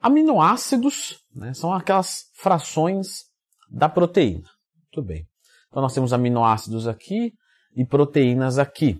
Aminoácidos 0.00 1.18
né, 1.34 1.52
são 1.54 1.72
aquelas 1.72 2.26
frações 2.34 3.24
da 3.70 3.88
proteína. 3.88 4.48
Muito 4.76 5.06
bem. 5.06 5.26
Então 5.68 5.82
nós 5.82 5.92
temos 5.92 6.12
aminoácidos 6.12 6.86
aqui 6.86 7.32
e 7.74 7.84
proteínas 7.84 8.58
aqui. 8.58 8.98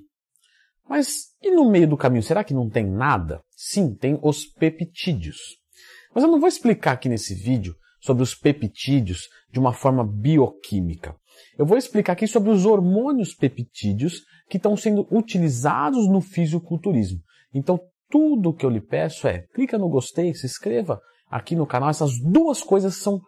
Mas 0.89 1.29
e 1.41 1.51
no 1.51 1.71
meio 1.71 1.89
do 1.89 1.97
caminho, 1.97 2.23
será 2.23 2.43
que 2.43 2.55
não 2.55 2.69
tem 2.69 2.85
nada? 2.85 3.43
Sim, 3.57 3.95
tem 3.95 4.19
os 4.23 4.45
peptídeos. 4.45 5.39
Mas 6.15 6.25
eu 6.25 6.31
não 6.31 6.41
vou 6.41 6.49
explicar 6.49 6.93
aqui 6.93 7.09
nesse 7.09 7.35
vídeo 7.35 7.77
sobre 8.01 8.23
os 8.23 8.35
peptídeos 8.35 9.29
de 9.53 9.59
uma 9.59 9.73
forma 9.73 10.05
bioquímica. 10.05 11.15
Eu 11.57 11.67
vou 11.67 11.79
explicar 11.79 12.15
aqui 12.15 12.27
sobre 12.27 12.51
os 12.51 12.67
hormônios 12.67 13.35
peptídeos 13.35 14.23
que 14.49 14.57
estão 14.57 14.77
sendo 14.77 15.07
utilizados 15.11 16.09
no 16.09 16.21
fisiculturismo. 16.21 17.21
Então, 17.53 17.81
tudo 18.11 18.55
que 18.55 18.65
eu 18.65 18.71
lhe 18.71 18.81
peço 18.81 19.27
é 19.27 19.45
clica 19.55 19.79
no 19.79 19.89
gostei, 19.89 20.35
se 20.35 20.47
inscreva 20.47 21.01
aqui 21.31 21.55
no 21.55 21.67
canal. 21.67 21.91
Essas 21.91 22.13
duas 22.21 22.63
coisas 22.63 22.97
são 22.97 23.21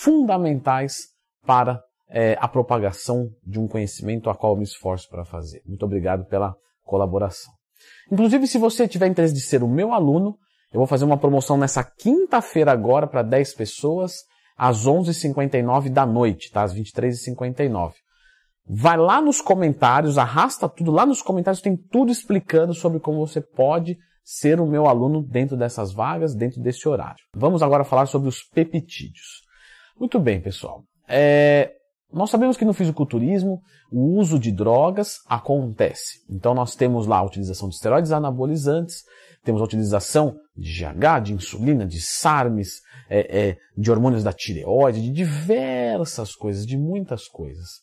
fundamentais 0.00 1.08
para 1.44 1.80
é, 2.08 2.36
a 2.40 2.48
propagação 2.48 3.28
de 3.44 3.58
um 3.58 3.66
conhecimento 3.66 4.30
a 4.30 4.34
qual 4.34 4.52
eu 4.52 4.58
me 4.58 4.64
esforço 4.64 5.08
para 5.08 5.24
fazer. 5.24 5.60
Muito 5.66 5.84
obrigado 5.84 6.24
pela 6.26 6.54
colaboração. 6.84 7.52
Inclusive, 8.10 8.46
se 8.46 8.58
você 8.58 8.86
tiver 8.86 9.08
interesse 9.08 9.34
de 9.34 9.40
ser 9.40 9.62
o 9.62 9.68
meu 9.68 9.92
aluno, 9.92 10.36
eu 10.72 10.78
vou 10.78 10.86
fazer 10.86 11.04
uma 11.04 11.18
promoção 11.18 11.56
nessa 11.56 11.82
quinta-feira 11.82 12.72
agora 12.72 13.06
para 13.06 13.22
10 13.22 13.54
pessoas, 13.54 14.14
às 14.56 14.86
11h59 14.86 15.90
da 15.90 16.06
noite, 16.06 16.50
tá? 16.50 16.62
Às 16.62 16.74
23h59. 16.74 17.92
Vai 18.66 18.96
lá 18.96 19.20
nos 19.20 19.40
comentários, 19.40 20.18
arrasta 20.18 20.68
tudo 20.68 20.92
lá 20.92 21.04
nos 21.04 21.20
comentários, 21.20 21.60
tem 21.60 21.76
tudo 21.76 22.12
explicando 22.12 22.72
sobre 22.72 23.00
como 23.00 23.26
você 23.26 23.40
pode 23.40 23.98
ser 24.24 24.60
o 24.60 24.66
meu 24.66 24.86
aluno 24.86 25.22
dentro 25.22 25.56
dessas 25.56 25.92
vagas, 25.92 26.34
dentro 26.34 26.60
desse 26.60 26.88
horário. 26.88 27.24
Vamos 27.34 27.62
agora 27.62 27.84
falar 27.84 28.06
sobre 28.06 28.28
os 28.28 28.42
peptídeos. 28.42 29.42
Muito 29.98 30.18
bem, 30.18 30.40
pessoal. 30.40 30.84
É, 31.08 31.72
nós 32.12 32.30
sabemos 32.30 32.56
que 32.56 32.64
no 32.64 32.74
fisiculturismo 32.74 33.62
o 33.90 34.18
uso 34.18 34.38
de 34.38 34.52
drogas 34.52 35.20
acontece. 35.26 36.20
Então 36.28 36.54
nós 36.54 36.76
temos 36.76 37.06
lá 37.06 37.18
a 37.18 37.24
utilização 37.24 37.68
de 37.68 37.74
esteroides 37.74 38.12
anabolizantes, 38.12 39.04
temos 39.42 39.60
a 39.60 39.64
utilização 39.64 40.36
de 40.56 40.70
GH, 40.70 41.22
de 41.24 41.32
insulina, 41.32 41.86
de 41.86 42.00
SARMs, 42.00 42.80
é, 43.08 43.48
é, 43.48 43.56
de 43.76 43.90
hormônios 43.90 44.22
da 44.22 44.32
tireoide, 44.32 45.02
de 45.02 45.10
diversas 45.10 46.34
coisas, 46.34 46.66
de 46.66 46.76
muitas 46.76 47.26
coisas. 47.26 47.80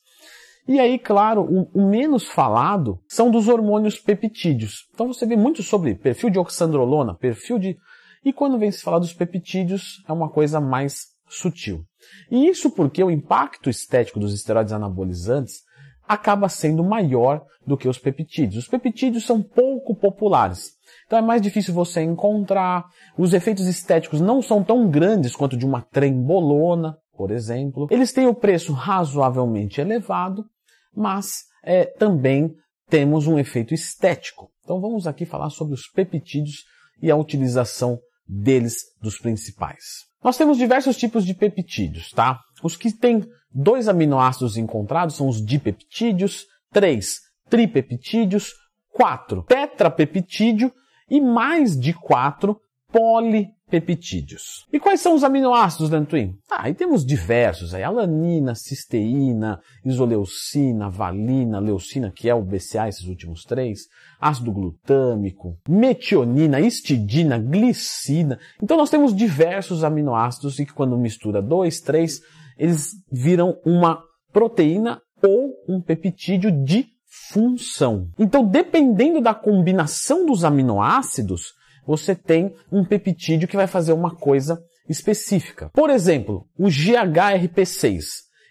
E 0.68 0.80
aí, 0.80 1.00
claro, 1.00 1.68
o, 1.74 1.88
menos 1.88 2.28
falado 2.28 3.00
são 3.08 3.32
dos 3.32 3.48
hormônios 3.48 3.98
peptídeos. 3.98 4.88
Então 4.94 5.08
você 5.08 5.26
vê 5.26 5.36
muito 5.36 5.64
sobre 5.64 5.96
perfil 5.96 6.30
de 6.30 6.40
oxandrolona, 6.40 7.16
perfil 7.16 7.58
de. 7.58 7.78
E 8.24 8.32
quando 8.32 8.60
vem 8.60 8.72
se 8.72 8.84
falar 8.84 9.00
dos 9.00 9.14
peptídeos, 9.14 10.04
é 10.08 10.14
uma 10.14 10.30
coisa 10.30 10.60
mais 10.60 11.08
sutil. 11.28 11.84
E 12.30 12.48
isso 12.48 12.70
porque 12.72 13.04
o 13.04 13.10
impacto 13.10 13.70
estético 13.70 14.20
dos 14.20 14.34
esteroides 14.34 14.74
anabolizantes 14.74 15.64
acaba 16.08 16.50
sendo 16.50 16.84
maior 16.84 17.46
do 17.66 17.78
que 17.78 17.88
os 17.88 18.00
peptídeos. 18.00 18.64
Os 18.64 18.68
peptídeos 18.68 19.26
são 19.26 19.42
pouco 19.42 19.96
populares. 19.96 20.72
Então 21.06 21.20
é 21.20 21.22
mais 21.22 21.42
difícil 21.42 21.74
você 21.74 22.02
encontrar. 22.02 22.86
Os 23.18 23.34
efeitos 23.34 23.68
estéticos 23.68 24.20
não 24.20 24.42
são 24.42 24.64
tão 24.64 24.90
grandes 24.90 25.36
quanto 25.36 25.56
de 25.56 25.66
uma 25.66 25.82
trembolona, 25.82 26.98
por 27.20 27.32
exemplo. 27.32 27.86
Eles 27.92 28.14
têm 28.14 28.28
o 28.28 28.34
preço 28.34 28.72
razoavelmente 28.72 29.82
elevado 29.82 30.46
mas 30.96 31.46
é, 31.64 31.86
também 31.86 32.56
temos 32.90 33.28
um 33.28 33.38
efeito 33.38 33.74
estético. 33.74 34.52
Então 34.64 34.82
vamos 34.82 35.08
aqui 35.08 35.26
falar 35.26 35.50
sobre 35.50 35.74
os 35.74 35.88
peptídeos 35.88 36.66
e 37.02 37.10
a 37.10 37.16
utilização 37.16 38.00
deles 38.28 38.76
dos 39.02 39.18
principais. 39.18 40.08
Nós 40.24 40.38
temos 40.38 40.58
diversos 40.58 40.98
tipos 40.98 41.26
de 41.26 41.34
peptídeos, 41.34 42.12
tá? 42.12 42.40
Os 42.64 42.76
que 42.76 42.92
têm 42.92 43.26
dois 43.52 43.88
aminoácidos 43.88 44.58
encontrados 44.58 45.16
são 45.16 45.28
os 45.28 45.44
dipeptídeos, 45.44 46.46
três 46.72 47.22
tripeptídeos, 47.50 48.54
quatro 48.92 49.44
tetrapeptídeo 49.44 50.72
e 51.10 51.22
mais 51.22 51.80
de 51.80 51.94
quatro 51.94 52.60
poli 52.92 53.48
peptídeos. 53.70 54.66
E 54.74 54.80
quais 54.80 55.00
são 55.00 55.16
os 55.16 55.24
aminoácidos 55.24 55.90
da 55.90 56.04
Twin? 56.04 56.36
Ah, 56.50 56.64
aí 56.64 56.74
temos 56.74 57.06
diversos, 57.06 57.74
aí 57.74 57.84
alanina, 57.84 58.56
cisteína, 58.56 59.62
isoleucina, 59.86 60.90
valina, 60.90 61.60
leucina, 61.60 62.12
que 62.12 62.28
é 62.28 62.34
o 62.34 62.42
BCA, 62.42 62.88
esses 62.90 63.06
últimos 63.06 63.44
três, 63.44 63.82
ácido 64.20 64.52
glutâmico, 64.52 65.56
metionina, 65.68 66.60
histidina, 66.60 67.38
glicina. 67.38 68.40
Então 68.62 68.76
nós 68.76 68.90
temos 68.90 69.16
diversos 69.16 69.84
aminoácidos 69.84 70.60
e 70.60 70.66
que 70.66 70.74
quando 70.74 70.98
mistura 70.98 71.42
dois, 71.42 71.80
três, 71.80 72.22
eles 72.58 72.92
viram 73.12 73.58
uma 73.64 74.04
proteína 74.34 75.02
ou 75.22 75.54
um 75.68 75.82
peptídeo 75.82 76.52
de 76.64 76.88
função. 77.32 78.10
Então, 78.18 78.46
dependendo 78.46 79.22
da 79.22 79.34
combinação 79.34 80.26
dos 80.26 80.44
aminoácidos, 80.44 81.54
você 81.90 82.14
tem 82.14 82.54
um 82.72 82.86
peptídeo 82.86 83.48
que 83.48 83.56
vai 83.56 83.66
fazer 83.66 83.94
uma 83.94 84.16
coisa 84.16 84.62
específica. 84.88 85.72
Por 85.74 85.90
exemplo, 85.90 86.46
o 86.56 86.68
GHRP6. 86.68 88.04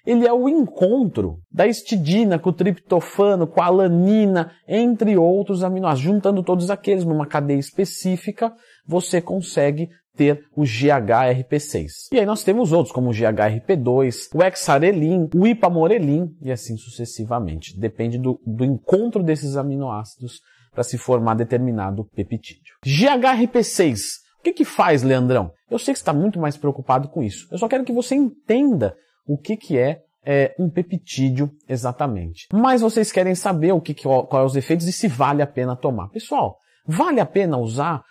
Ele 0.05 0.27
é 0.27 0.33
o 0.33 0.49
encontro 0.49 1.39
da 1.49 1.65
histidina 1.65 2.37
com 2.37 2.51
o 2.51 2.53
triptofano, 2.53 3.47
com 3.47 3.63
a 3.63 3.67
alanina, 3.67 4.51
entre 4.67 5.17
outros 5.17 5.63
aminoácidos. 5.63 6.03
Juntando 6.03 6.43
todos 6.43 6.69
aqueles 6.69 7.05
numa 7.05 7.29
cadeia 7.29 7.61
específica, 7.61 8.53
você 8.85 9.21
consegue 9.21 9.89
ter 10.17 10.45
o 10.57 10.63
GHRP6. 10.63 11.87
E 12.11 12.19
aí 12.19 12.27
nós 12.27 12.43
temos 12.43 12.73
outros, 12.73 12.93
como 12.93 13.11
o 13.11 13.13
GHRP2, 13.13 14.31
o 14.35 14.43
hexarelin, 14.43 15.29
o 15.33 15.47
ipamorelin 15.47 16.35
e 16.43 16.51
assim 16.51 16.77
sucessivamente. 16.77 17.79
Depende 17.79 18.19
do, 18.19 18.41
do 18.45 18.65
encontro 18.65 19.23
desses 19.23 19.57
aminoácidos 19.57 20.41
para 20.79 20.85
se 20.85 20.97
formar 20.97 21.35
determinado 21.35 22.05
peptídeo. 22.15 22.77
GHRP6. 22.87 23.97
O 24.39 24.43
que, 24.45 24.53
que 24.53 24.65
faz, 24.65 25.03
Leandrão? 25.03 25.51
Eu 25.69 25.77
sei 25.77 25.93
que 25.93 25.99
está 25.99 26.13
muito 26.13 26.39
mais 26.39 26.57
preocupado 26.57 27.09
com 27.09 27.21
isso. 27.21 27.49
Eu 27.51 27.59
só 27.59 27.67
quero 27.67 27.85
que 27.85 27.93
você 27.93 28.15
entenda 28.15 28.95
o 29.27 29.37
que, 29.37 29.57
que 29.57 29.77
é, 29.77 30.03
é 30.25 30.55
um 30.57 30.71
peptídeo 30.71 31.51
exatamente. 31.69 32.47
Mas 32.53 32.81
vocês 32.81 33.11
querem 33.11 33.35
saber 33.35 33.73
o 33.73 33.81
que, 33.81 33.93
que 33.93 34.05
qual 34.05 34.29
é 34.31 34.45
os 34.45 34.55
efeitos 34.55 34.87
e 34.87 34.93
se 34.93 35.09
vale 35.09 35.43
a 35.43 35.49
pena 35.49 35.75
tomar. 35.75 36.11
Pessoal, 36.11 36.57
vale 36.87 37.19
a 37.19 37.27
pena 37.27 37.59
usar 37.59 38.05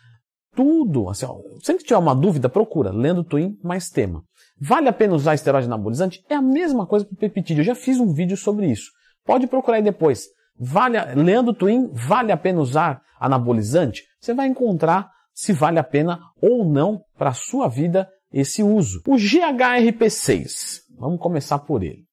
tudo. 0.54 1.10
Assim, 1.10 1.26
ó, 1.26 1.38
sempre 1.64 1.84
que 1.84 1.88
tiver 1.88 2.00
uma 2.00 2.14
dúvida, 2.14 2.50
procura 2.50 2.92
lendo 2.92 3.24
Twin 3.24 3.58
mais 3.64 3.90
tema. 3.90 4.24
Vale 4.60 4.90
a 4.90 4.94
pena 4.94 5.16
usar 5.16 5.36
esteroide 5.36 5.68
anabolizante? 5.68 6.22
É 6.30 6.36
a 6.36 6.42
mesma 6.42 6.86
coisa 6.86 7.06
para 7.06 7.14
o 7.14 7.18
peptídeo. 7.18 7.62
Eu 7.62 7.66
já 7.66 7.76
fiz 7.76 7.98
um 7.98 8.12
vídeo 8.12 8.36
sobre 8.36 8.70
isso. 8.70 8.92
Pode 9.24 9.48
procurar 9.48 9.78
aí 9.78 9.84
depois. 9.84 10.28
Vale, 10.60 10.98
lendo 11.16 11.54
Twin, 11.54 11.90
vale 11.94 12.32
a 12.32 12.38
pena 12.38 12.60
usar 12.60 13.02
anabolizante? 13.20 14.04
Você 14.20 14.34
vai 14.34 14.48
encontrar 14.48 15.10
se 15.34 15.54
vale 15.54 15.78
a 15.78 15.84
pena 15.84 16.20
ou 16.42 16.66
não 16.66 17.02
para 17.18 17.30
a 17.30 17.34
sua 17.34 17.68
vida 17.68 18.10
esse 18.34 18.64
uso. 18.64 19.02
O 19.08 19.16
GHRP6, 19.16 20.82
vamos 20.98 21.20
começar 21.20 21.60
por 21.60 21.84
ele. 21.84 22.06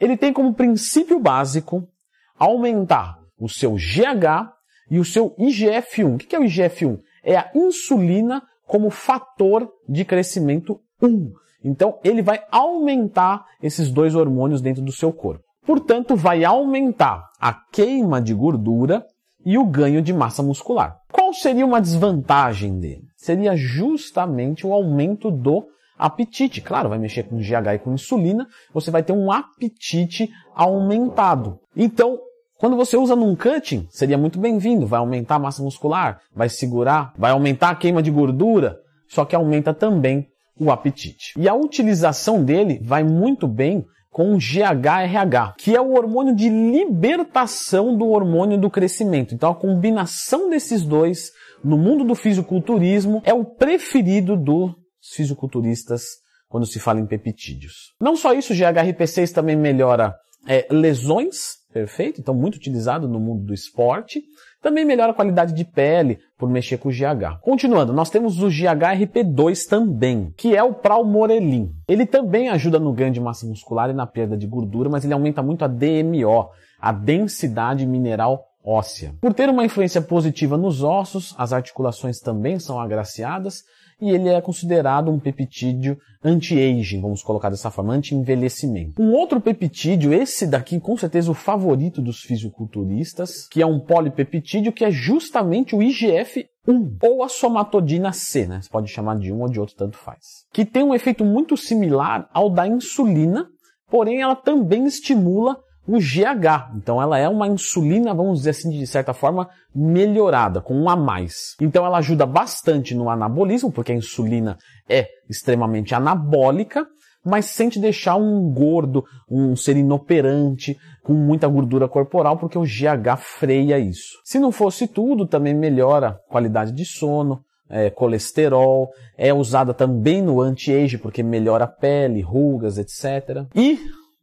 Ele 0.00 0.16
tem 0.16 0.32
como 0.32 0.54
princípio 0.54 1.18
básico 1.18 1.88
aumentar 2.36 3.16
o 3.38 3.48
seu 3.48 3.74
GH 3.74 4.52
e 4.90 4.98
o 4.98 5.04
seu 5.04 5.34
IGF-1. 5.38 6.14
O 6.14 6.18
que 6.18 6.34
é 6.34 6.38
o 6.38 6.44
IGF-1? 6.44 7.00
É 7.22 7.36
a 7.36 7.50
insulina 7.54 8.42
como 8.66 8.90
fator 8.90 9.70
de 9.88 10.04
crescimento 10.04 10.80
1. 11.00 11.32
Então, 11.64 11.98
ele 12.04 12.22
vai 12.22 12.44
aumentar 12.50 13.44
esses 13.62 13.90
dois 13.90 14.14
hormônios 14.14 14.60
dentro 14.60 14.82
do 14.82 14.92
seu 14.92 15.12
corpo. 15.12 15.45
Portanto, 15.66 16.14
vai 16.14 16.44
aumentar 16.44 17.24
a 17.40 17.52
queima 17.52 18.20
de 18.22 18.32
gordura 18.32 19.04
e 19.44 19.58
o 19.58 19.64
ganho 19.64 20.00
de 20.00 20.12
massa 20.12 20.42
muscular. 20.42 20.96
Qual 21.12 21.34
seria 21.34 21.66
uma 21.66 21.80
desvantagem 21.80 22.78
dele? 22.78 23.02
Seria 23.16 23.56
justamente 23.56 24.66
o 24.66 24.72
aumento 24.72 25.30
do 25.30 25.66
apetite. 25.98 26.60
Claro, 26.60 26.88
vai 26.88 26.98
mexer 26.98 27.24
com 27.24 27.38
GH 27.38 27.74
e 27.74 27.78
com 27.78 27.92
insulina, 27.92 28.46
você 28.72 28.90
vai 28.90 29.02
ter 29.02 29.12
um 29.12 29.30
apetite 29.30 30.30
aumentado. 30.54 31.58
Então, 31.74 32.18
quando 32.58 32.76
você 32.76 32.96
usa 32.96 33.16
num 33.16 33.34
cutting, 33.34 33.86
seria 33.90 34.16
muito 34.16 34.38
bem-vindo, 34.38 34.86
vai 34.86 35.00
aumentar 35.00 35.36
a 35.36 35.40
massa 35.40 35.62
muscular, 35.62 36.20
vai 36.34 36.48
segurar, 36.48 37.12
vai 37.18 37.30
aumentar 37.30 37.70
a 37.70 37.74
queima 37.74 38.02
de 38.02 38.10
gordura, 38.10 38.78
só 39.08 39.24
que 39.24 39.36
aumenta 39.36 39.74
também 39.74 40.26
o 40.58 40.70
apetite. 40.70 41.34
E 41.38 41.48
a 41.48 41.54
utilização 41.54 42.42
dele 42.42 42.80
vai 42.82 43.04
muito 43.04 43.46
bem 43.46 43.84
com 44.16 44.38
GHRH, 44.38 45.56
que 45.58 45.76
é 45.76 45.80
o 45.80 45.92
hormônio 45.92 46.34
de 46.34 46.48
libertação 46.48 47.94
do 47.94 48.08
hormônio 48.08 48.58
do 48.58 48.70
crescimento. 48.70 49.34
Então 49.34 49.50
a 49.50 49.54
combinação 49.54 50.48
desses 50.48 50.86
dois 50.86 51.32
no 51.62 51.76
mundo 51.76 52.02
do 52.02 52.14
fisiculturismo 52.14 53.20
é 53.26 53.34
o 53.34 53.44
preferido 53.44 54.34
dos 54.34 54.72
fisiculturistas 55.14 56.02
quando 56.48 56.64
se 56.64 56.80
fala 56.80 56.98
em 56.98 57.06
peptídeos. 57.06 57.92
Não 58.00 58.16
só 58.16 58.32
isso, 58.32 58.54
o 58.54 58.56
GHRP6 58.56 59.34
também 59.34 59.54
melhora 59.54 60.14
é, 60.48 60.66
lesões, 60.70 61.56
perfeito, 61.70 62.18
então 62.18 62.34
muito 62.34 62.54
utilizado 62.54 63.06
no 63.06 63.20
mundo 63.20 63.44
do 63.44 63.52
esporte. 63.52 64.22
Também 64.66 64.84
melhora 64.84 65.12
a 65.12 65.14
qualidade 65.14 65.52
de 65.52 65.64
pele 65.64 66.18
por 66.36 66.50
mexer 66.50 66.76
com 66.76 66.88
o 66.88 66.92
GH. 66.92 67.38
Continuando, 67.40 67.92
nós 67.92 68.10
temos 68.10 68.42
o 68.42 68.48
GHRP2 68.48 69.68
também, 69.68 70.34
que 70.36 70.56
é 70.56 70.62
o 70.64 70.74
Pralmorelin. 70.74 71.72
Ele 71.86 72.04
também 72.04 72.48
ajuda 72.48 72.80
no 72.80 72.92
ganho 72.92 73.12
de 73.12 73.20
massa 73.20 73.46
muscular 73.46 73.90
e 73.90 73.92
na 73.92 74.08
perda 74.08 74.36
de 74.36 74.44
gordura, 74.44 74.90
mas 74.90 75.04
ele 75.04 75.14
aumenta 75.14 75.40
muito 75.40 75.64
a 75.64 75.68
DMO, 75.68 76.50
a 76.80 76.90
densidade 76.90 77.86
mineral 77.86 78.44
óssea. 78.64 79.14
Por 79.20 79.32
ter 79.32 79.48
uma 79.48 79.64
influência 79.64 80.02
positiva 80.02 80.56
nos 80.56 80.82
ossos, 80.82 81.32
as 81.38 81.52
articulações 81.52 82.18
também 82.18 82.58
são 82.58 82.80
agraciadas 82.80 83.62
e 84.00 84.10
ele 84.10 84.28
é 84.28 84.40
considerado 84.40 85.10
um 85.10 85.18
peptídeo 85.18 85.96
anti-aging, 86.22 87.00
vamos 87.00 87.22
colocar 87.22 87.48
dessa 87.48 87.70
forma, 87.70 87.94
anti-envelhecimento. 87.94 89.00
Um 89.00 89.12
outro 89.12 89.40
peptídeo, 89.40 90.12
esse 90.12 90.46
daqui 90.46 90.78
com 90.80 90.96
certeza 90.96 91.30
o 91.30 91.34
favorito 91.34 92.02
dos 92.02 92.20
fisiculturistas, 92.20 93.46
que 93.48 93.62
é 93.62 93.66
um 93.66 93.80
polipeptídeo 93.80 94.72
que 94.72 94.84
é 94.84 94.90
justamente 94.90 95.74
o 95.74 95.82
IGF 95.82 96.46
1 96.66 96.98
ou 97.02 97.22
a 97.22 97.28
somatodina 97.28 98.12
C, 98.12 98.46
né? 98.46 98.60
Você 98.60 98.68
pode 98.68 98.88
chamar 98.88 99.18
de 99.18 99.32
um 99.32 99.40
ou 99.42 99.48
de 99.48 99.60
outro, 99.60 99.76
tanto 99.76 99.96
faz. 99.96 100.44
Que 100.52 100.64
tem 100.64 100.82
um 100.82 100.94
efeito 100.94 101.24
muito 101.24 101.56
similar 101.56 102.28
ao 102.32 102.50
da 102.50 102.66
insulina, 102.66 103.46
porém 103.88 104.20
ela 104.20 104.34
também 104.34 104.84
estimula 104.84 105.56
o 105.86 105.98
GH. 105.98 106.76
Então 106.76 107.00
ela 107.00 107.18
é 107.18 107.28
uma 107.28 107.46
insulina, 107.46 108.14
vamos 108.14 108.38
dizer 108.38 108.50
assim, 108.50 108.70
de 108.70 108.86
certa 108.86 109.14
forma, 109.14 109.48
melhorada, 109.74 110.60
com 110.60 110.74
um 110.74 110.88
a 110.88 110.96
mais. 110.96 111.54
Então 111.60 111.84
ela 111.84 111.98
ajuda 111.98 112.26
bastante 112.26 112.94
no 112.94 113.08
anabolismo, 113.08 113.70
porque 113.70 113.92
a 113.92 113.96
insulina 113.96 114.58
é 114.88 115.06
extremamente 115.28 115.94
anabólica, 115.94 116.86
mas 117.24 117.46
sem 117.46 117.68
te 117.68 117.80
deixar 117.80 118.16
um 118.16 118.52
gordo, 118.52 119.04
um 119.28 119.56
ser 119.56 119.76
inoperante, 119.76 120.76
com 121.02 121.12
muita 121.12 121.48
gordura 121.48 121.88
corporal, 121.88 122.38
porque 122.38 122.56
o 122.56 122.62
GH 122.62 123.16
freia 123.18 123.78
isso. 123.78 124.20
Se 124.24 124.38
não 124.38 124.52
fosse 124.52 124.86
tudo, 124.86 125.26
também 125.26 125.54
melhora 125.54 126.08
a 126.08 126.12
qualidade 126.12 126.72
de 126.72 126.84
sono, 126.84 127.40
é, 127.68 127.90
colesterol, 127.90 128.90
é 129.18 129.34
usada 129.34 129.74
também 129.74 130.22
no 130.22 130.40
anti-age, 130.40 130.98
porque 130.98 131.22
melhora 131.22 131.64
a 131.64 131.68
pele, 131.68 132.20
rugas, 132.20 132.78
etc. 132.78 133.44
E 133.54 133.78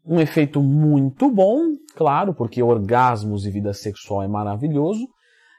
um 0.06 0.20
efeito 0.20 0.62
muito 0.62 1.30
bom, 1.32 1.74
claro, 1.96 2.34
porque 2.34 2.62
orgasmos 2.62 3.46
e 3.46 3.52
vida 3.52 3.74
sexual 3.74 4.24
é 4.24 4.28
maravilhoso. 4.28 5.08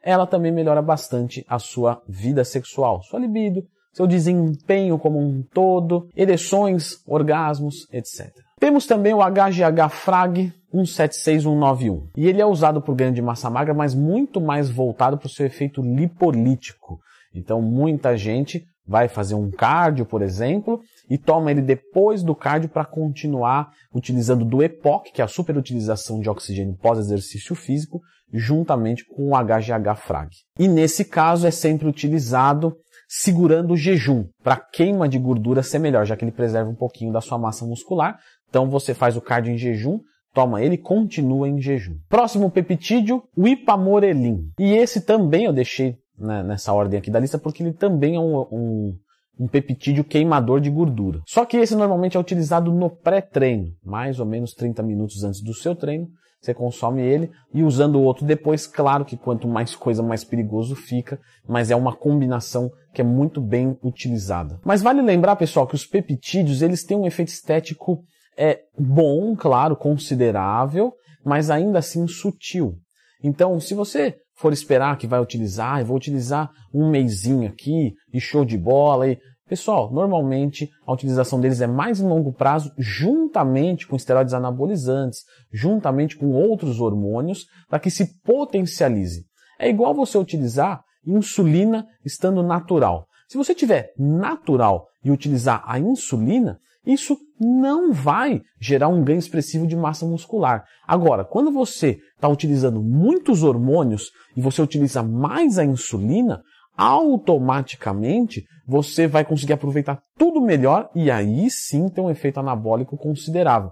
Ela 0.03 0.27
também 0.27 0.53
melhora 0.53 0.83
bastante 0.83 1.45
a 1.49 1.59
sua 1.59 2.03
vida 2.07 2.45
sexual, 2.45 3.03
sua 3.03 3.19
libido, 3.19 3.65
seu 3.93 4.07
desempenho 4.07 4.99
como 4.99 5.19
um 5.19 5.43
todo, 5.43 6.09
ereções, 6.15 7.03
orgasmos, 7.07 7.87
etc. 7.93 8.31
Temos 8.59 8.87
também 8.87 9.15
o 9.15 9.21
HGH 9.21 9.89
Frag 9.91 10.53
176191. 10.73 12.09
E 12.17 12.27
ele 12.27 12.43
é 12.43 12.47
usado 12.47 12.83
por 12.83 12.95
ganho 12.95 13.13
de 13.13 13.23
massa 13.23 13.49
magra, 13.49 13.73
mas 13.73 13.95
muito 13.95 14.41
mais 14.41 14.69
voltado 14.69 15.17
para 15.17 15.27
o 15.27 15.31
seu 15.31 15.47
efeito 15.47 15.81
lipolítico. 15.81 16.99
Então 17.35 17.63
muita 17.63 18.17
gente 18.17 18.65
vai 18.87 19.09
fazer 19.09 19.35
um 19.35 19.51
cardio, 19.51 20.05
por 20.05 20.23
exemplo, 20.23 20.81
e 21.09 21.17
toma 21.17 21.51
ele 21.51 21.63
depois 21.63 22.23
do 22.23 22.35
cardio 22.35 22.69
para 22.69 22.85
continuar 22.85 23.71
utilizando 23.95 24.45
do 24.45 24.63
EPOC, 24.63 25.13
que 25.13 25.23
é 25.23 25.25
a 25.25 25.29
superutilização 25.29 26.21
de 26.21 26.29
oxigênio 26.29 26.77
pós-exercício 26.77 27.55
físico, 27.55 28.01
juntamente 28.33 29.05
com 29.07 29.31
o 29.31 29.37
HGH 29.37 29.97
Frag. 29.97 30.29
E 30.59 30.69
nesse 30.69 31.05
caso 31.05 31.47
é 31.47 31.51
sempre 31.51 31.89
utilizado 31.89 32.77
segurando 33.09 33.73
o 33.73 33.77
jejum, 33.77 34.27
para 34.43 34.57
queima 34.57 35.09
de 35.09 35.19
gordura 35.19 35.63
ser 35.63 35.79
melhor, 35.79 36.05
já 36.05 36.17
que 36.17 36.25
ele 36.25 36.33
preserva 36.33 36.71
um 36.71 36.75
pouquinho 36.75 37.13
da 37.13 37.21
sua 37.21 37.39
massa 37.39 37.65
muscular. 37.65 38.19
Então 38.49 38.69
você 38.69 38.93
faz 38.95 39.17
o 39.17 39.21
cardio 39.21 39.53
em 39.53 39.59
jejum, 39.59 40.01
toma 40.33 40.63
ele 40.63 40.77
continua 40.77 41.49
em 41.49 41.61
jejum. 41.61 41.97
Próximo 42.09 42.51
peptídeo, 42.51 43.23
o 43.37 43.47
ipamorelin. 43.47 44.51
E 44.59 44.73
esse 44.73 45.03
também 45.03 45.45
eu 45.45 45.53
deixei 45.53 45.97
né, 46.19 46.43
nessa 46.43 46.73
ordem 46.73 46.99
aqui 46.99 47.11
da 47.11 47.21
lista, 47.21 47.39
porque 47.39 47.63
ele 47.63 47.73
também 47.73 48.17
é 48.17 48.21
um, 48.21 48.41
um, 48.51 48.95
um 49.41 49.49
peptídeo 49.49 50.05
queimador 50.05 50.61
de 50.61 50.71
gordura. 50.71 51.21
Só 51.27 51.45
que 51.45 51.57
esse 51.57 51.75
normalmente 51.75 52.17
é 52.17 52.21
utilizado 52.21 52.73
no 52.73 52.91
pré-treino, 52.91 53.73
mais 53.85 54.21
ou 54.21 54.27
menos 54.27 54.53
30 54.55 54.83
minutos 54.83 55.25
antes 55.25 55.43
do 55.43 55.55
seu 55.55 55.75
treino. 55.75 56.09
Você 56.41 56.53
consome 56.53 57.01
ele 57.01 57.31
e 57.55 57.63
usando 57.63 57.97
o 57.97 58.03
outro 58.03 58.27
depois, 58.27 58.67
claro 58.67 59.05
que 59.05 59.17
quanto 59.17 59.49
mais 59.49 59.75
coisa, 59.75 60.03
mais 60.03 60.25
perigoso 60.25 60.77
fica, 60.77 61.19
mas 61.49 61.71
é 61.71 61.77
uma 61.77 61.97
combinação 61.97 62.71
que 62.93 63.01
é 63.01 63.05
muito 63.05 63.41
bem 63.41 63.79
utilizada. 63.83 64.61
Mas 64.63 64.83
vale 64.83 65.01
lembrar, 65.01 65.37
pessoal, 65.37 65.67
que 65.67 65.75
os 65.75 65.87
peptídeos, 65.87 66.61
eles 66.61 66.85
têm 66.85 66.99
um 66.99 67.07
efeito 67.07 67.29
estético 67.29 68.05
é, 68.37 68.61
bom, 68.79 69.35
claro, 69.35 69.75
considerável, 69.75 70.93
mas 71.25 71.49
ainda 71.49 71.79
assim 71.79 72.07
sutil. 72.07 72.75
Então, 73.23 73.59
se 73.59 73.73
você 73.73 74.15
for 74.35 74.53
esperar 74.53 74.99
que 74.99 75.07
vai 75.07 75.21
utilizar, 75.21 75.81
eu 75.81 75.87
vou 75.87 75.97
utilizar 75.97 76.51
um 76.73 76.91
meizinho 76.91 77.49
aqui 77.49 77.95
e 78.13 78.21
show 78.21 78.45
de 78.45 78.59
bola. 78.59 79.09
E... 79.09 79.19
Pessoal, 79.47 79.93
normalmente 79.93 80.71
a 80.87 80.93
utilização 80.93 81.41
deles 81.41 81.61
é 81.61 81.67
mais 81.67 82.01
em 82.01 82.07
longo 82.07 82.33
prazo, 82.33 82.73
juntamente 82.79 83.87
com 83.87 83.95
esteroides 83.95 84.35
anabolizantes, 84.35 85.21
juntamente 85.53 86.17
com 86.17 86.31
outros 86.33 86.81
hormônios, 86.81 87.47
para 87.69 87.79
que 87.79 87.91
se 87.91 88.21
potencialize. 88.23 89.25
É 89.59 89.69
igual 89.69 89.95
você 89.95 90.19
utilizar 90.19 90.83
insulina 91.07 91.87
estando 92.05 92.43
natural. 92.43 93.07
Se 93.29 93.37
você 93.37 93.55
tiver 93.55 93.93
natural 93.99 94.87
e 95.05 95.11
utilizar 95.11 95.63
a 95.67 95.79
insulina, 95.79 96.59
isso 96.87 97.17
não 97.41 97.93
vai 97.93 98.43
gerar 98.61 98.89
um 98.89 99.03
ganho 99.03 99.19
expressivo 99.19 99.67
de 99.67 99.77
massa 99.77 100.07
muscular. 100.07 100.65
Agora, 100.87 101.25
quando 101.25 101.51
você 101.51 101.99
está 102.15 102.29
utilizando 102.29 102.83
muitos 102.83 103.43
hormônios 103.43 104.11
e 104.37 104.41
você 104.41 104.61
utiliza 104.61 105.03
mais 105.03 105.59
a 105.59 105.65
insulina, 105.65 106.43
automaticamente 106.77 108.45
você 108.67 109.07
vai 109.07 109.25
conseguir 109.25 109.53
aproveitar 109.53 110.01
tudo 110.19 110.41
melhor 110.41 110.91
e 110.95 111.11
aí 111.11 111.51
sim 111.51 111.89
ter 111.89 112.01
um 112.01 112.11
efeito 112.11 112.41
anabólico 112.41 112.97
considerável. 112.97 113.71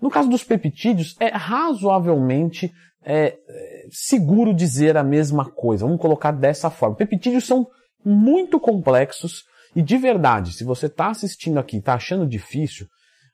No 0.00 0.10
caso 0.10 0.28
dos 0.28 0.44
peptídeos, 0.44 1.16
é 1.20 1.28
razoavelmente 1.28 2.70
é, 3.04 3.36
seguro 3.90 4.54
dizer 4.54 4.96
a 4.96 5.04
mesma 5.04 5.50
coisa. 5.50 5.84
Vamos 5.84 6.00
colocar 6.00 6.30
dessa 6.30 6.70
forma. 6.70 6.96
Peptídeos 6.96 7.46
são 7.46 7.66
muito 8.04 8.60
complexos 8.60 9.44
e 9.74 9.82
de 9.82 9.96
verdade, 9.96 10.52
se 10.52 10.64
você 10.64 10.86
está 10.86 11.08
assistindo 11.08 11.58
aqui, 11.58 11.78
está 11.78 11.94
achando 11.94 12.26
difícil, 12.26 12.86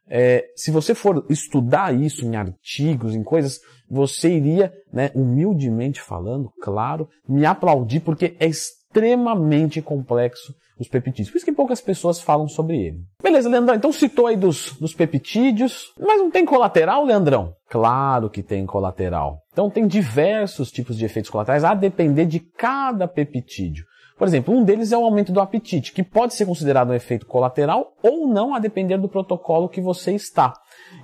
é, 0.08 0.44
se 0.56 0.70
você 0.72 0.94
for 0.94 1.24
estudar 1.30 1.94
isso 1.94 2.24
em 2.26 2.34
artigos, 2.34 3.14
em 3.14 3.22
coisas, 3.22 3.60
você 3.88 4.28
iria, 4.36 4.72
né, 4.92 5.10
humildemente 5.14 6.00
falando, 6.00 6.50
claro, 6.60 7.08
me 7.28 7.46
aplaudir 7.46 8.00
porque 8.00 8.36
é 8.40 8.46
extremamente 8.46 9.80
complexo 9.80 10.52
os 10.80 10.88
peptídeos. 10.88 11.30
Por 11.30 11.36
isso 11.36 11.44
que 11.44 11.52
poucas 11.52 11.80
pessoas 11.80 12.20
falam 12.20 12.48
sobre 12.48 12.76
ele. 12.76 12.98
Beleza, 13.22 13.48
Leandrão, 13.48 13.76
então 13.76 13.92
citou 13.92 14.26
aí 14.26 14.36
dos, 14.36 14.72
dos 14.80 14.94
peptídeos, 14.94 15.92
mas 15.98 16.18
não 16.18 16.30
tem 16.30 16.44
colateral, 16.44 17.04
Leandrão? 17.04 17.54
Claro 17.68 18.30
que 18.30 18.42
tem 18.42 18.66
colateral. 18.66 19.42
Então 19.52 19.70
tem 19.70 19.86
diversos 19.86 20.72
tipos 20.72 20.96
de 20.96 21.04
efeitos 21.04 21.30
colaterais 21.30 21.62
a 21.62 21.74
depender 21.74 22.24
de 22.24 22.40
cada 22.40 23.06
peptídeo. 23.06 23.84
Por 24.20 24.28
exemplo, 24.28 24.54
um 24.54 24.62
deles 24.62 24.92
é 24.92 24.98
o 24.98 25.02
aumento 25.02 25.32
do 25.32 25.40
apetite, 25.40 25.92
que 25.92 26.02
pode 26.02 26.34
ser 26.34 26.44
considerado 26.44 26.90
um 26.90 26.94
efeito 26.94 27.24
colateral 27.24 27.94
ou 28.02 28.28
não, 28.28 28.54
a 28.54 28.58
depender 28.58 28.98
do 28.98 29.08
protocolo 29.08 29.66
que 29.66 29.80
você 29.80 30.12
está. 30.12 30.52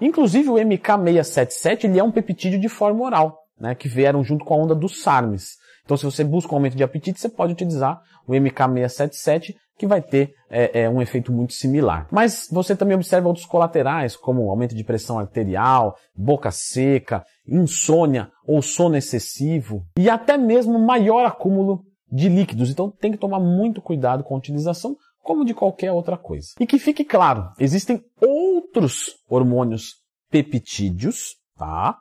Inclusive, 0.03 0.51
o 0.51 0.57
MK677 0.57 1.85
ele 1.85 1.99
é 1.99 2.05
um 2.05 2.13
peptídeo 2.13 2.61
de 2.61 2.69
forma 2.69 3.03
oral, 3.03 3.39
né, 3.59 3.75
que 3.75 3.89
vieram 3.89 4.23
junto 4.23 4.45
com 4.45 4.53
a 4.53 4.59
onda 4.59 4.75
dos 4.75 5.01
SARMs. 5.01 5.55
Então, 5.83 5.97
se 5.97 6.05
você 6.05 6.23
busca 6.23 6.53
um 6.53 6.57
aumento 6.57 6.77
de 6.77 6.85
apetite, 6.85 7.19
você 7.19 7.31
pode 7.31 7.55
utilizar 7.55 8.03
o 8.29 8.33
MK677, 8.33 9.55
que 9.79 9.87
vai 9.87 10.03
ter 10.03 10.35
é, 10.51 10.83
é, 10.83 10.91
um 10.91 11.01
efeito 11.01 11.33
muito 11.33 11.55
similar. 11.55 12.07
Mas 12.13 12.47
você 12.53 12.77
também 12.77 12.97
observa 12.97 13.29
outros 13.29 13.47
colaterais, 13.47 14.15
como 14.15 14.51
aumento 14.51 14.75
de 14.75 14.85
pressão 14.85 15.19
arterial, 15.19 15.97
boca 16.15 16.51
seca, 16.51 17.25
insônia 17.49 18.29
ou 18.47 18.61
sono 18.61 18.95
excessivo, 18.95 19.87
e 19.99 20.11
até 20.11 20.37
mesmo 20.37 20.79
maior 20.79 21.25
acúmulo 21.25 21.83
de 22.11 22.29
líquidos. 22.29 22.71
Então 22.71 22.91
tem 22.91 23.13
que 23.13 23.19
tomar 23.19 23.41
muito 23.41 23.81
cuidado 23.81 24.25
com 24.25 24.35
a 24.35 24.39
utilização, 24.39 24.97
como 25.23 25.45
de 25.45 25.55
qualquer 25.55 25.93
outra 25.93 26.17
coisa. 26.17 26.49
E 26.61 26.67
que 26.67 26.79
fique 26.79 27.05
claro, 27.05 27.51
existem 27.59 28.01
outros 28.21 29.17
hormônios 29.29 29.95
peptídeos, 30.31 31.37
tá? 31.57 31.99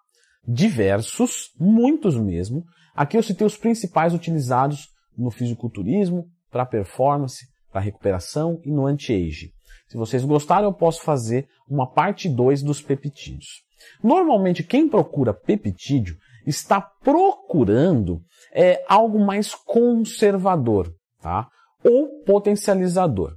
Diversos, 0.47 1.50
muitos 1.59 2.17
mesmo. 2.17 2.63
Aqui 2.93 3.17
eu 3.17 3.24
citei 3.24 3.45
os 3.45 3.57
principais 3.57 4.13
utilizados 4.13 4.88
no 5.17 5.31
fisiculturismo, 5.31 6.25
para 6.51 6.65
performance, 6.65 7.45
para 7.71 7.81
recuperação 7.81 8.62
e 8.63 8.71
no 8.71 8.85
anti-age. 8.85 9.51
Se 9.88 9.97
vocês 9.97 10.24
gostaram, 10.24 10.67
eu 10.67 10.74
posso 10.74 11.01
fazer 11.01 11.47
uma 11.67 11.91
parte 11.91 12.29
2 12.29 12.63
dos 12.63 12.81
peptídeos. 12.81 13.63
Normalmente, 14.03 14.63
quem 14.63 14.88
procura 14.88 15.33
peptídeo 15.33 16.15
está 16.45 16.81
procurando 16.81 18.21
é, 18.53 18.83
algo 18.87 19.19
mais 19.19 19.53
conservador, 19.53 20.93
tá? 21.21 21.47
Ou 21.83 22.23
potencializador. 22.23 23.35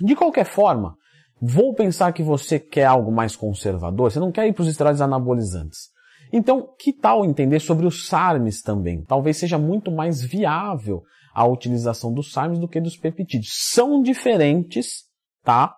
De 0.00 0.14
qualquer 0.16 0.44
forma, 0.44 0.96
vou 1.40 1.74
pensar 1.74 2.12
que 2.12 2.22
você 2.22 2.58
quer 2.58 2.84
algo 2.84 3.12
mais 3.12 3.36
conservador, 3.36 4.10
você 4.10 4.20
não 4.20 4.32
quer 4.32 4.46
ir 4.46 4.52
para 4.52 4.62
os 4.62 4.68
esteroides 4.68 5.00
anabolizantes. 5.00 5.94
Então, 6.32 6.74
que 6.78 6.92
tal 6.92 7.24
entender 7.24 7.60
sobre 7.60 7.86
os 7.86 8.08
SARMs 8.08 8.60
também? 8.62 9.04
Talvez 9.04 9.36
seja 9.36 9.56
muito 9.56 9.92
mais 9.92 10.22
viável 10.22 11.02
a 11.32 11.46
utilização 11.46 12.12
dos 12.12 12.32
SARMs 12.32 12.58
do 12.58 12.68
que 12.68 12.80
dos 12.80 12.96
peptídeos. 12.96 13.52
São 13.52 14.02
diferentes, 14.02 15.04
tá? 15.42 15.74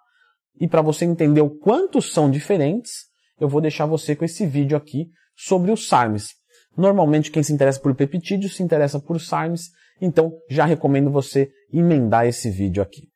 E 0.59 0.67
para 0.67 0.83
você 0.83 1.05
entender 1.05 1.43
o 1.43 1.51
quanto 1.51 2.01
são 2.01 2.31
diferentes, 2.31 3.07
eu 3.39 3.49
vou 3.49 3.61
deixar 3.61 3.85
você 3.85 4.17
com 4.17 4.25
esse 4.25 4.47
vídeo 4.47 4.77
aqui 4.77 5.11
sobre 5.37 5.71
os 5.71 5.89
SARMs. 5.89 6.35
Normalmente 6.77 7.31
quem 7.31 7.43
se 7.43 7.53
interessa 7.53 7.81
por 7.81 7.95
peptídeos 7.95 8.57
se 8.57 8.63
interessa 8.63 9.01
por 9.01 9.21
SARMs, 9.21 9.71
então 10.01 10.33
já 10.49 10.65
recomendo 10.65 11.11
você 11.11 11.51
emendar 11.73 12.27
esse 12.27 12.51
vídeo 12.51 12.83
aqui. 12.83 13.09